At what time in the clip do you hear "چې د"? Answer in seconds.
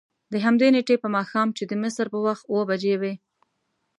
1.57-1.71